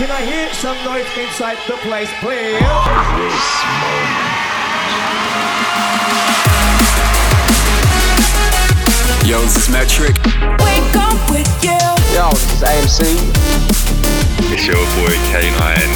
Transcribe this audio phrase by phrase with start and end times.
[0.00, 2.56] Can I hear some noise inside the place, please?
[9.28, 10.16] Yo, this is Metrik.
[10.64, 11.76] Wake up with you.
[12.16, 13.00] Yo, this is AMC.
[14.50, 15.92] It's your boy Kanine.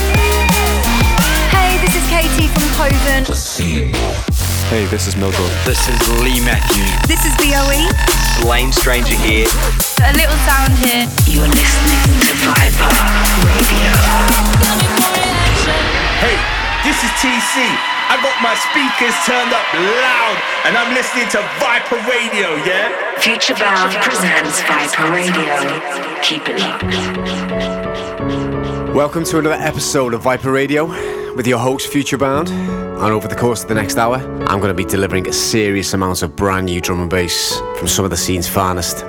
[1.48, 3.24] Hey, this is Katie from Koven.
[4.72, 5.44] Hey, this is Milko.
[5.64, 6.88] This is Lee Matthews.
[7.06, 7.84] This is VOE.
[8.48, 9.46] Lane Stranger here.
[10.02, 11.06] A little sound here.
[11.28, 12.90] You're listening to Viper
[13.44, 13.92] Radio.
[16.18, 16.36] Hey,
[16.82, 17.60] this is TC.
[18.08, 22.88] I got my speakers turned up loud and I'm listening to Viper Radio, yeah?
[23.20, 25.60] Futurebound presents Viper Radio.
[26.22, 26.84] Keep it locked.
[28.94, 32.50] Welcome to another episode of Viper Radio with your host Futurebound.
[32.50, 34.16] And over the course of the next hour,
[34.46, 37.88] I'm going to be delivering a serious amount of brand new drum and bass from
[37.88, 39.00] some of the scene's finest.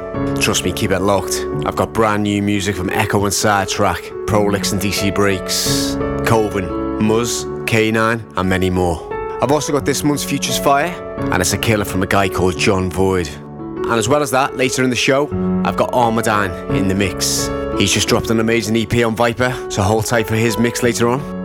[0.41, 1.45] Trust me, keep it locked.
[1.65, 5.95] I've got brand new music from Ekko and Sidetrack, Prolix and DC Breaks,
[6.27, 9.13] Koven, Muzz, Kanine, and many more.
[9.41, 10.93] I've also got this month's Futures Fire,
[11.31, 13.27] and it's a killer from a guy called Jon Void.
[13.27, 15.27] And as well as that, later in the show,
[15.63, 17.47] I've got Armodine in the mix.
[17.77, 21.07] He's just dropped an amazing EP on Viper, so hold tight for his mix later
[21.07, 21.44] on.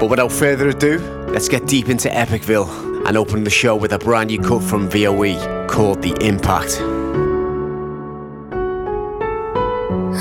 [0.00, 2.68] But without further ado, let's get deep into Epicville
[3.06, 6.78] and open the show with a brand new cut from VOE called The Impact.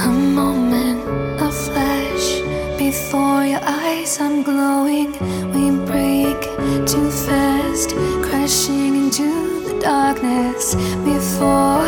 [0.03, 1.05] A moment,
[1.53, 2.41] flash
[2.79, 4.19] before your eyes.
[4.19, 5.11] I'm glowing.
[5.53, 6.41] We break
[6.87, 7.91] too fast,
[8.23, 10.73] crashing into the darkness
[11.05, 11.85] before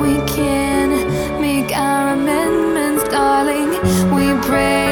[0.00, 3.70] we can make our amendments, darling.
[4.14, 4.85] We pray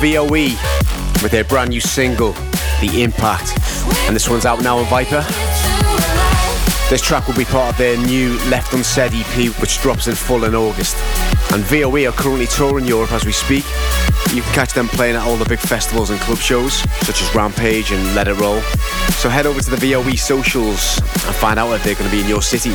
[0.00, 0.52] VOE
[1.22, 2.32] with their brand new single,
[2.80, 3.52] The Impact.
[4.06, 5.24] And this one's out now on Viper.
[6.90, 10.44] This track will be part of their new Left Unsaid EP, which drops in full
[10.44, 10.96] in August.
[11.52, 13.64] And VOE are currently touring Europe as we speak.
[14.34, 16.74] You can catch them playing at all the big festivals and club shows,
[17.04, 18.60] such as Rampage and Let It Roll.
[19.18, 22.22] So head over to the VOE socials and find out if they're going to be
[22.22, 22.74] in your city.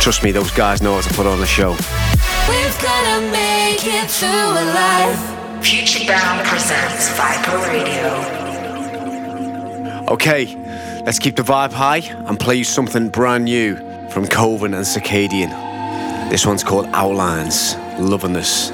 [0.00, 1.72] Trust me, those guys know how to put on a show.
[2.48, 5.64] We've gotta make it through alive.
[5.64, 8.46] Futurebound presents Viper Radio.
[10.08, 10.56] Okay,
[11.04, 13.76] let's keep the vibe high and play you something brand new
[14.10, 15.50] from Koven and Circadian.
[16.30, 17.76] This one's called Outlines.
[17.98, 18.70] Loving this.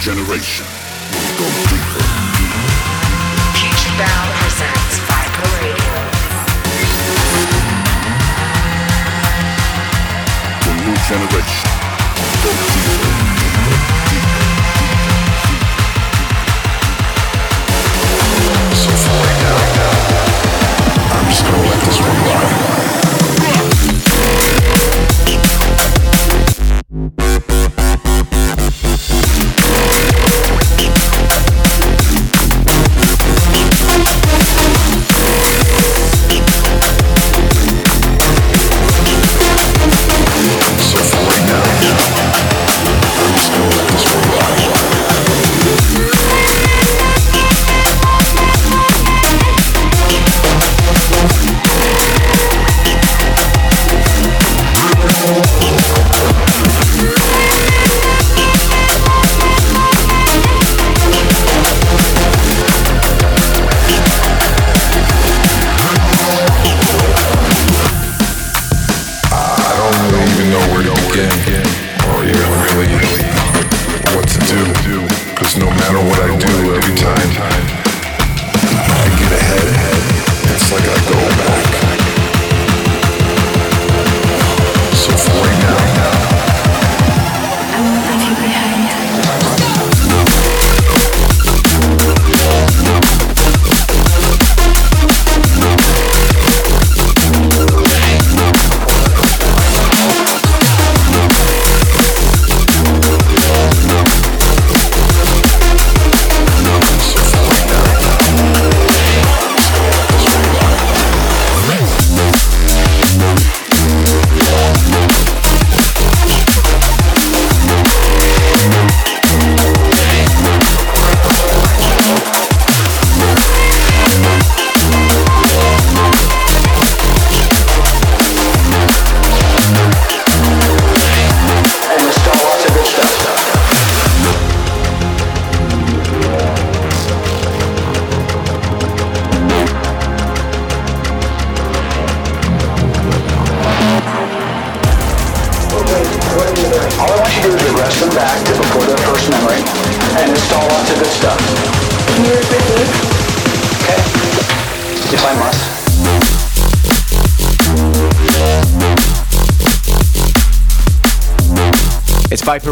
[0.00, 0.66] generation.
[1.38, 2.04] Go deeper.
[3.54, 3.84] Peach
[4.38, 5.94] presents Viper Radio.
[10.62, 11.70] The new generation.
[12.42, 13.03] Go deeper.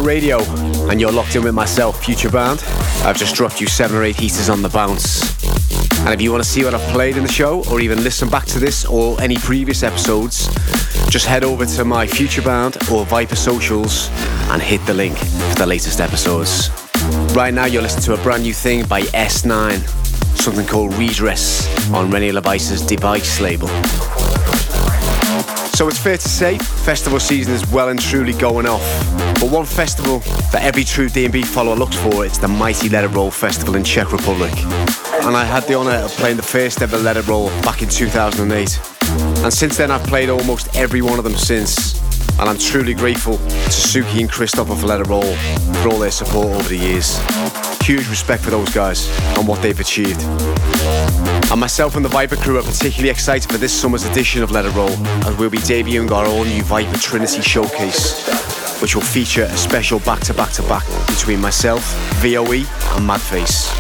[0.02, 0.42] Radio,
[0.90, 2.62] and you're locked in with myself, Futurebound.
[3.04, 5.23] I've just dropped you seven or eight heaters on the bounce.
[6.00, 8.28] And if you want to see what I've played in the show, or even listen
[8.28, 10.49] back to this or any previous episodes,
[11.09, 14.09] just head over to my Futurebound or Viper socials
[14.50, 16.71] and hit the link for the latest episodes.
[17.35, 19.87] Right now, you're listening to a brand new thing by S9,
[20.40, 23.68] something called Redress on Rene LaVice's Device label.
[25.75, 29.22] So it's fair to say, festival season is well and truly going off.
[29.42, 30.20] But one festival
[30.52, 33.82] that every true D&B follower looks for, it's the mighty Let It Roll Festival in
[33.82, 34.52] Czech Republic.
[35.25, 37.88] And I had the honour of playing the first ever Let It Roll back in
[37.88, 38.80] 2008.
[39.42, 42.00] And since then I've played almost every one of them since.
[42.38, 45.34] And I'm truly grateful to Suki and Christopher for Let It Roll
[45.82, 47.18] for all their support over the years.
[47.84, 50.22] Huge respect for those guys and what they've achieved.
[51.50, 54.66] And myself and the Viper crew are particularly excited for this summer's edition of Let
[54.66, 54.92] It Roll,
[55.26, 58.51] as we'll be debuting our all new Viper Trinity Showcase,
[58.82, 61.84] which will feature a special back to back to back between myself,
[62.16, 63.70] VOE, and Madface,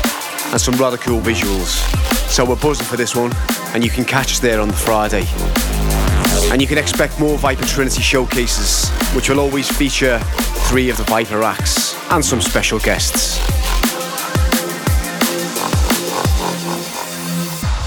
[0.52, 1.82] and some rather cool visuals.
[2.30, 3.32] So we're buzzing for this one,
[3.74, 5.24] and you can catch us there on the Friday.
[6.52, 10.20] And you can expect more Viper Trinity showcases, which will always feature
[10.68, 13.38] three of the Viper acts and some special guests.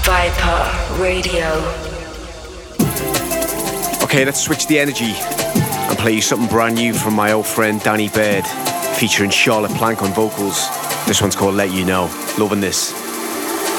[0.04, 1.46] Viper Radio.
[4.04, 5.45] Okay, let's switch the energy
[5.96, 8.44] and play you something brand new from my old friend Danny Byrd,
[8.98, 10.68] featuring Charlotte Plank on vocals.
[11.06, 12.04] This one's called Let You Know.
[12.38, 12.92] Loving this.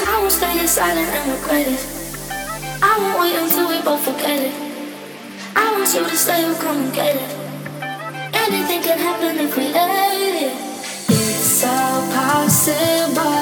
[0.06, 1.80] I won't stay silent and regret it.
[2.82, 4.54] I won't wait until we both forget it.
[5.54, 7.30] I want you to stay or come and get it.
[8.34, 9.90] Anything can happen if we let
[10.42, 10.54] it.
[11.08, 13.38] It's all possible.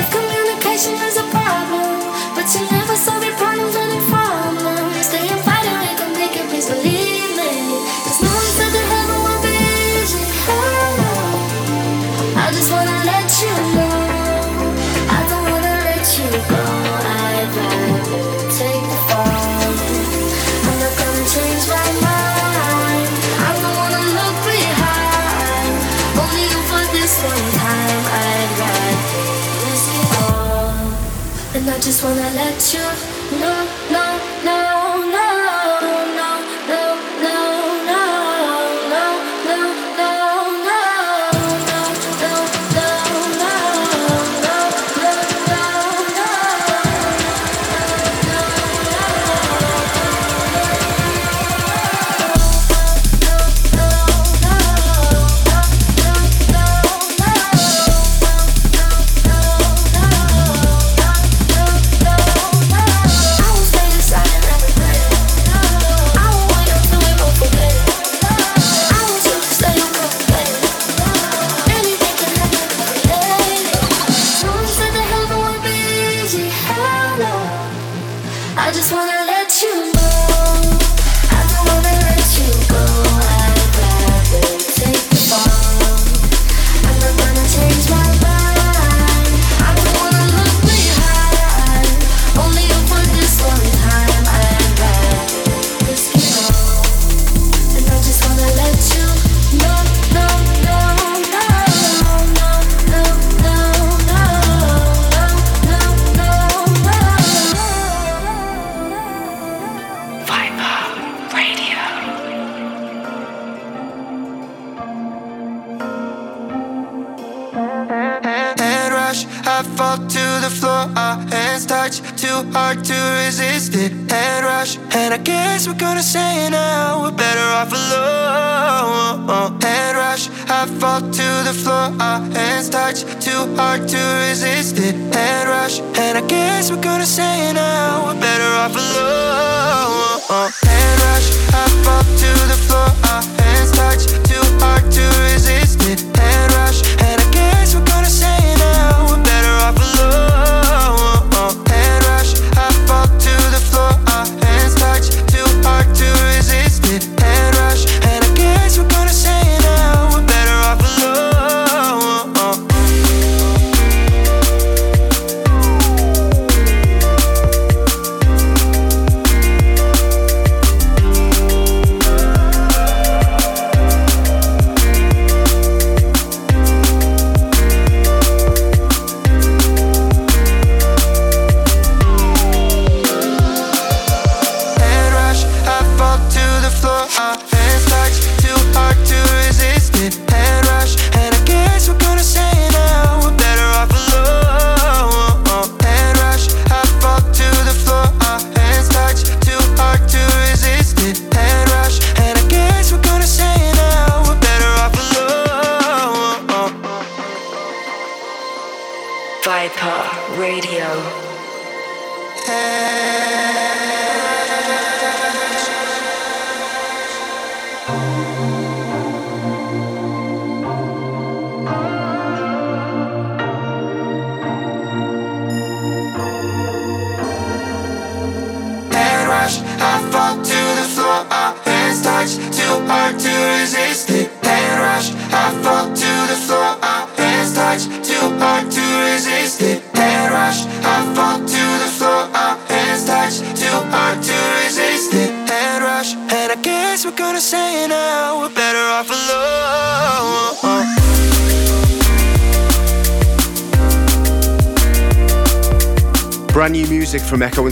[0.00, 1.96] If communication is a problem,
[2.34, 2.77] but you
[32.00, 33.17] just wanna let you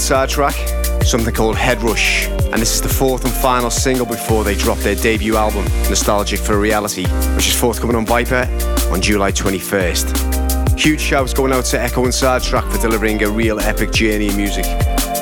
[0.07, 0.55] and Sidetrack,
[1.05, 2.29] something called Headrush.
[2.53, 6.39] And this is the fourth and final single before they drop their debut album, Nostalgic
[6.39, 8.47] for Reality, which is forthcoming on Viper
[8.93, 10.79] on July 21st.
[10.79, 14.37] Huge shouts going out to Ekko and Sidetrack for delivering a real epic journey in
[14.37, 14.65] music.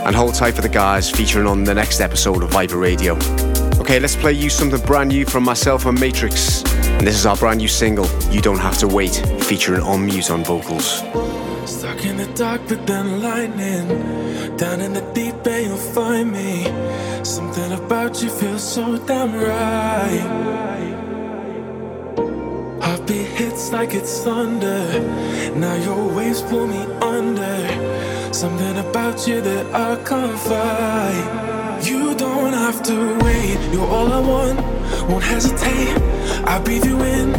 [0.04, 3.16] And hold tight for the guys featuring on the next episode of Viper Radio.
[3.78, 6.62] Okay, let's play you something brand new from myself and Matrix.
[6.88, 10.30] And this is our brand new single, You Don't Have to Wait, featuring En Mute
[10.30, 10.98] on vocals.
[11.70, 14.23] Stuck in the dark, but then lightning.
[14.64, 16.64] Down in the deep end, you'll find me.
[17.22, 20.24] Something about you feels so damn right.
[22.80, 24.84] Heartbeat hits like it's thunder.
[25.54, 26.82] Now your waves pull me
[27.14, 27.58] under.
[28.32, 31.84] Something about you that I can't fight.
[31.84, 33.58] You don't have to wait.
[33.70, 34.60] You're all I want.
[35.10, 35.98] Won't hesitate.
[36.46, 37.34] I breathe you in,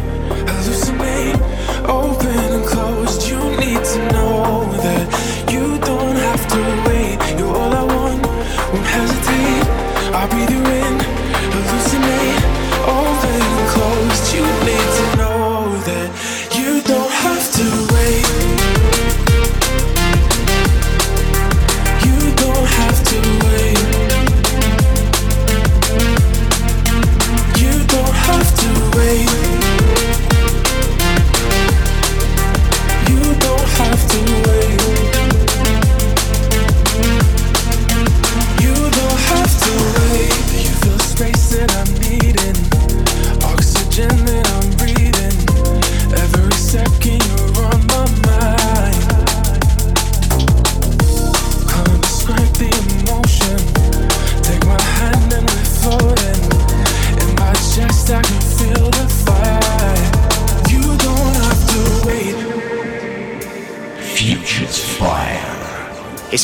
[0.46, 1.40] hallucinate,
[1.88, 3.28] open and closed.
[3.28, 5.35] You need to know that
[10.26, 10.75] I breathe you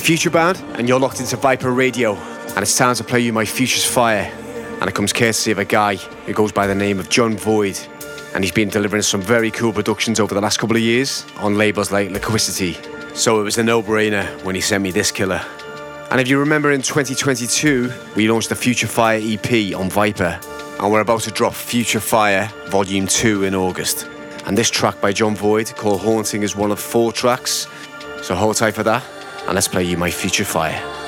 [0.02, 2.16] Futurebound, and you're locked into Viper Radio.
[2.16, 4.28] And it's time to play you my Future's Fire.
[4.80, 7.78] And it comes courtesy of a guy who goes by the name of Jon Void.
[8.34, 11.56] And he's been delivering some very cool productions over the last couple of years on
[11.56, 12.76] labels like Liquidity.
[13.14, 15.40] So it was a no brainer when he sent me this killer.
[16.10, 20.40] And if you remember in 2022, we launched the Future Fire EP on Viper.
[20.80, 24.08] And we're about to drop Future Fire Volume 2 in August.
[24.46, 27.68] And this track by Jon Void, called Haunting, is one of four tracks.
[28.24, 29.04] So hold tight for that,
[29.46, 31.01] and let's play you my Future Fire.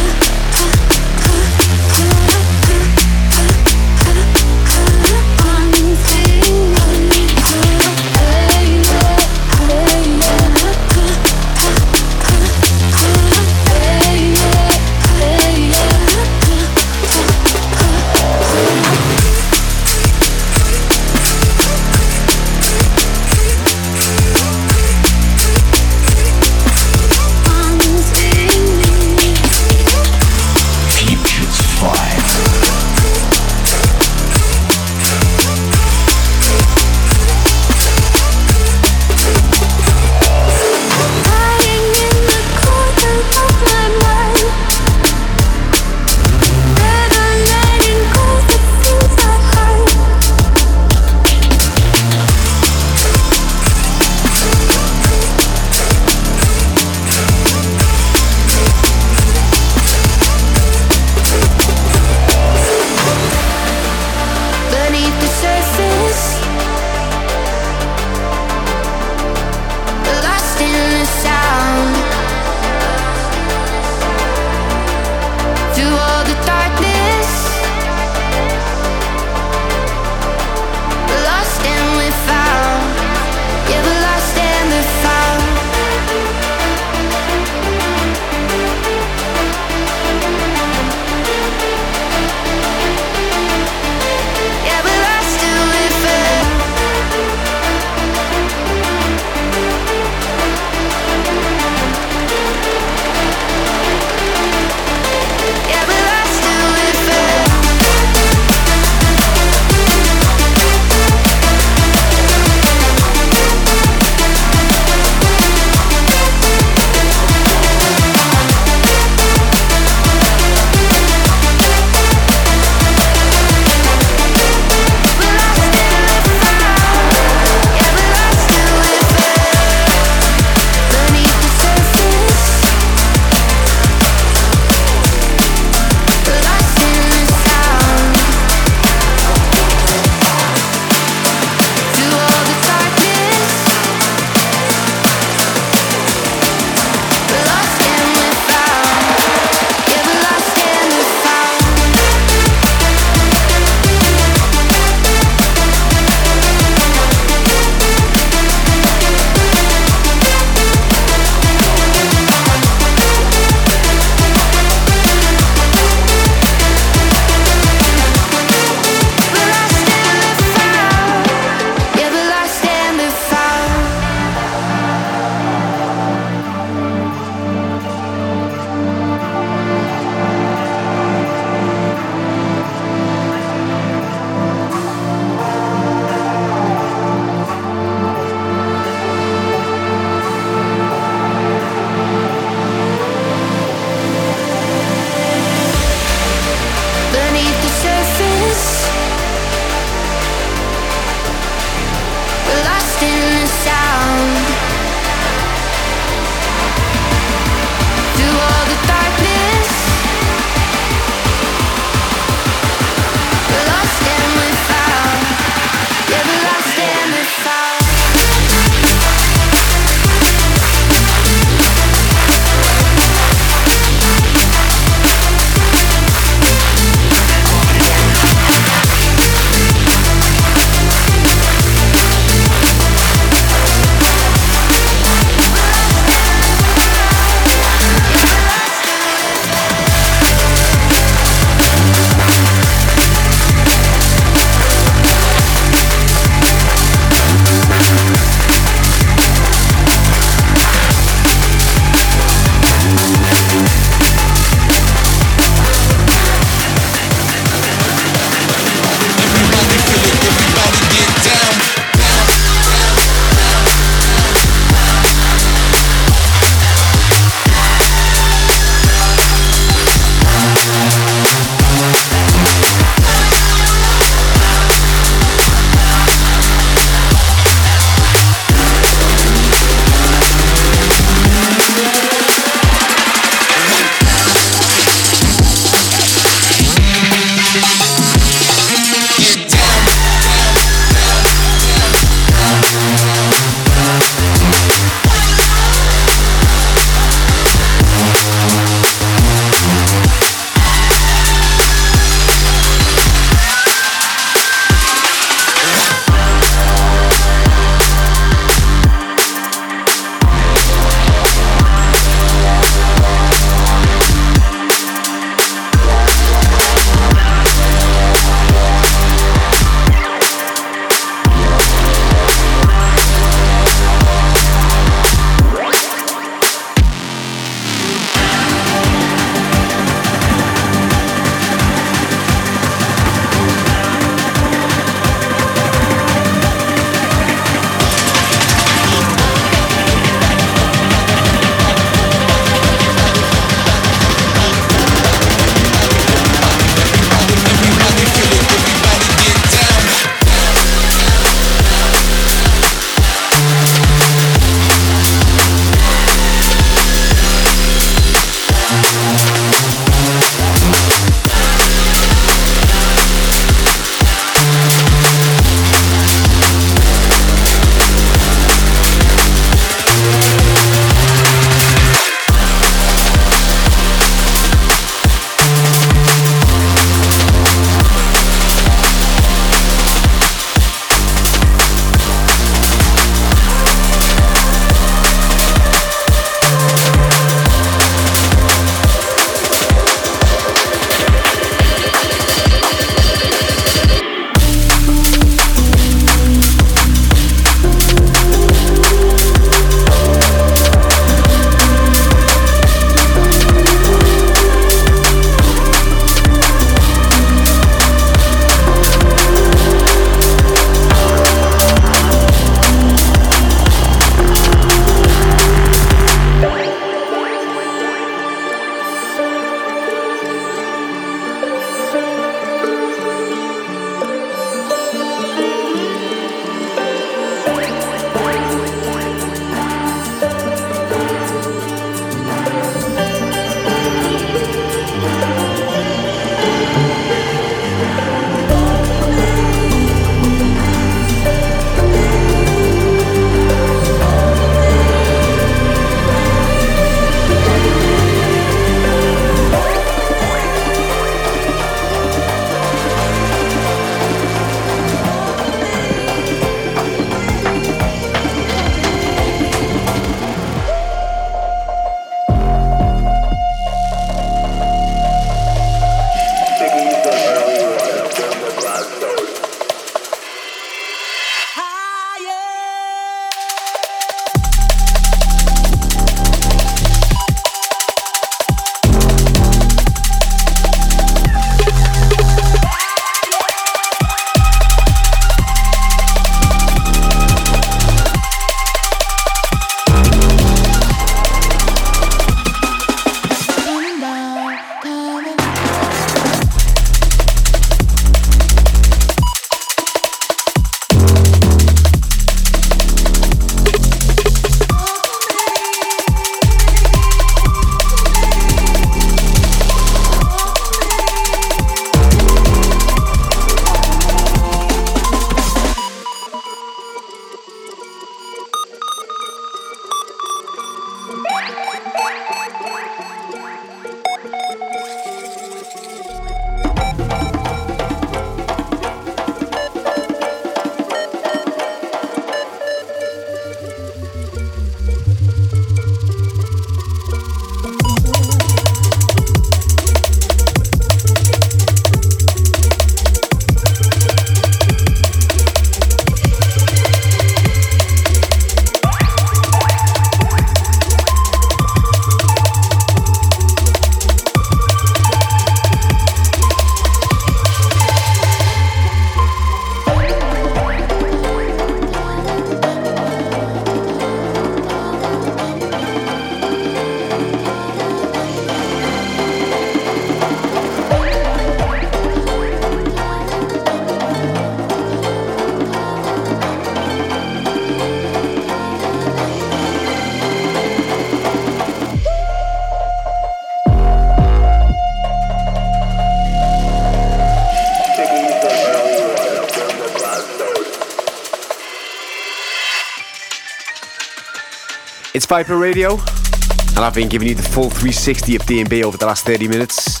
[595.18, 599.06] It's Viper Radio, and I've been giving you the full 360 of D&B over the
[599.06, 600.00] last 30 minutes.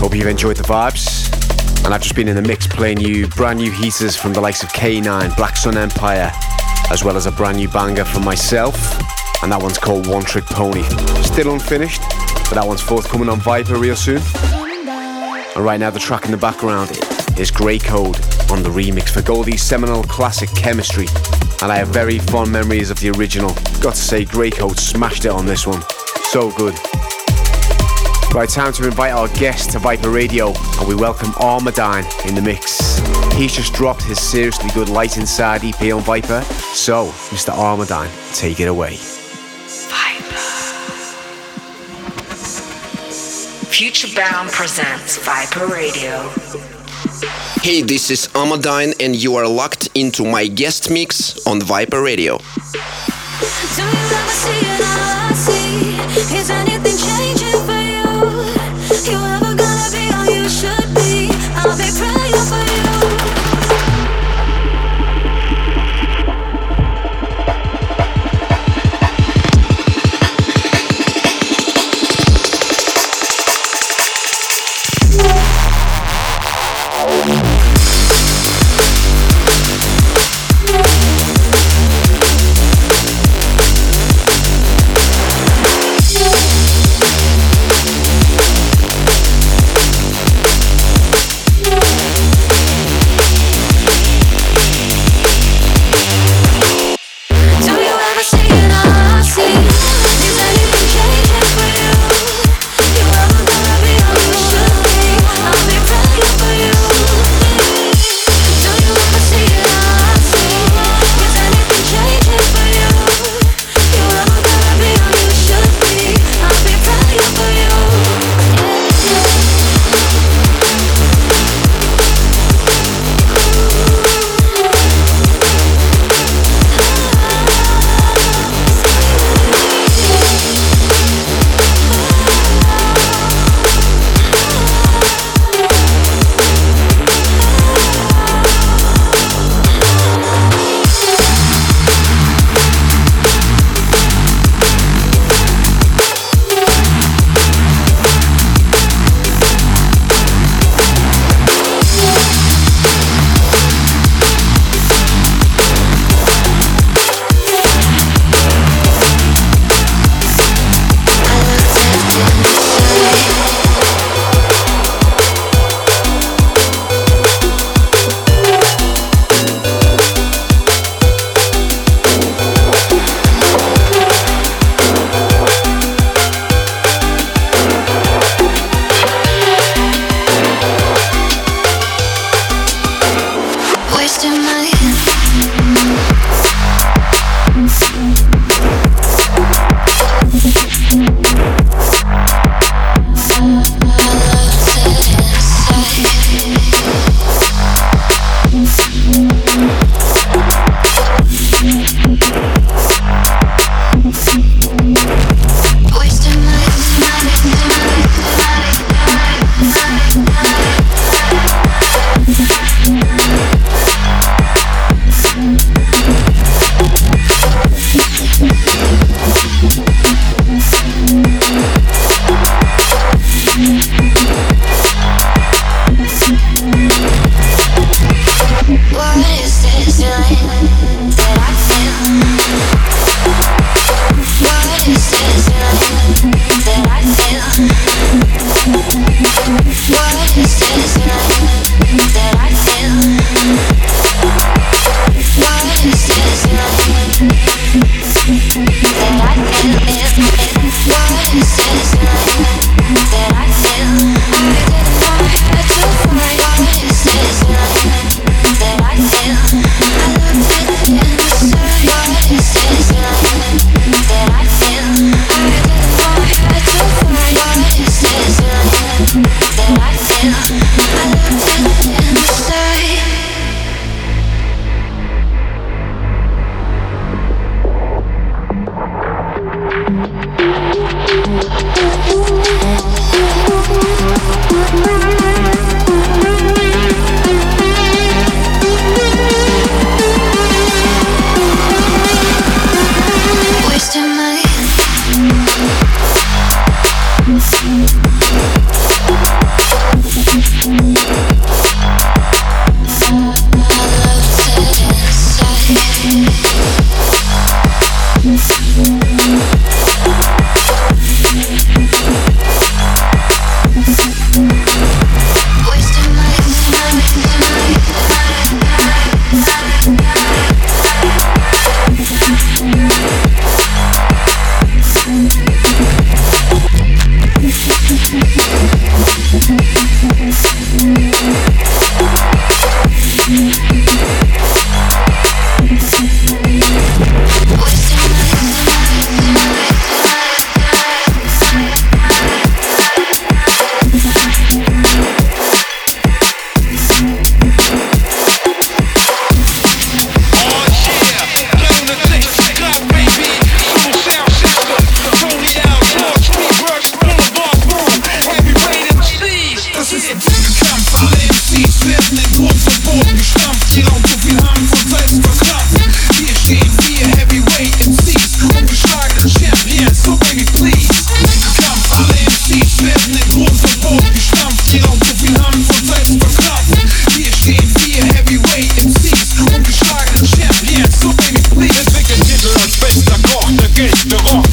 [0.00, 1.32] Hope you've enjoyed the vibes.
[1.84, 4.64] And I've just been in the mix playing you brand new heaters from the likes
[4.64, 6.32] of Kanine, Black Sun Empire,
[6.90, 8.74] as well as a brand new banger from myself.
[9.40, 10.82] And that one's called One Trick Pony.
[11.22, 14.20] Still unfinished, but that one's forthcoming on Viper real soon.
[15.54, 16.90] And right now, the track in the background
[17.38, 18.16] is Grey Code
[18.50, 21.06] on the remix for Goldie's seminal classic Kemistry.
[21.62, 23.50] And I have very fond memories of the original.
[23.80, 25.82] Got to say, Grey Code smashed it on this one.
[26.30, 26.74] So good.
[28.34, 32.42] Right, time to invite our guest to Viper Radio, and we welcome Armodine in the
[32.42, 32.98] mix.
[33.34, 36.42] He's just dropped his seriously good Light Inside EP on Viper,
[36.74, 37.56] so Mr.
[37.56, 38.98] Armodine, take it away.
[43.76, 46.45] Futurebound presents Viper Radio.
[47.62, 52.38] Hey, this is Armodine, and you are locked into my guest mix on Viper Radio.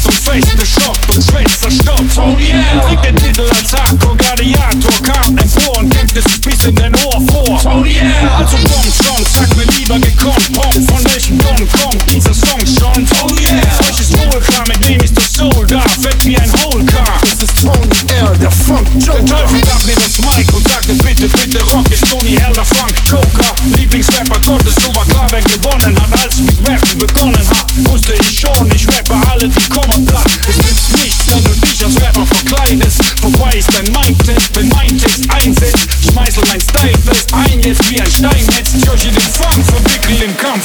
[0.02, 2.18] zum Face geschoppt und schwätzt zerstoppt.
[2.18, 6.96] Oh yeah, Krieg den Titel als Hardcore-Gladiator, kam empor und gibt es bis in dein
[7.06, 7.62] Ohr vor.
[7.66, 12.34] Oh yeah, also komm schon, sag mir lieber gekommen, Pong, von welchem Don kommt dieser
[12.34, 13.08] Song schon?
[13.22, 17.20] Oh yeah, solches Wohlkram, mit dem ist das Soul da, fett wie ein Holkar.
[17.22, 17.88] Das ist Tony
[18.20, 19.20] L, der Funk Joker.
[19.20, 22.66] Der Teufel gab mir das Mic und sagte bitte, bitte rock, ist Tony L, der
[22.66, 23.56] Funk Joker.
[23.78, 26.03] Lieblingsrapper Gottes, du war klar, wer gewonnen hat.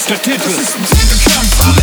[0.08, 1.77] der Titel.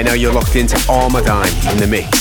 [0.00, 2.19] And right now you're locked into Armodine in the mix.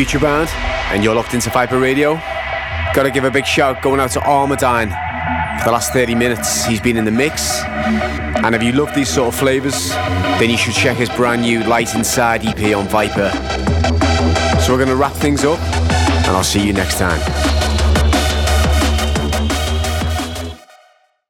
[0.00, 0.48] Futurebound,
[0.92, 2.14] and you're locked into Viper Radio.
[2.94, 4.88] Gotta give a big shout going out to Armodine.
[5.58, 7.62] For the last 30 minutes, he's been in the mix.
[7.66, 11.62] And if you love these sort of flavours, then you should check his brand new
[11.64, 13.30] Light Inside EP on Viper.
[14.62, 17.20] So we're gonna wrap things up, and I'll see you next time.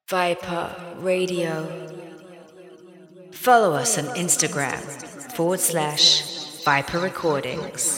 [0.07, 1.67] Viper Radio.
[3.33, 4.79] Follow us on Instagram
[5.33, 7.90] forward slash Viper Recordings.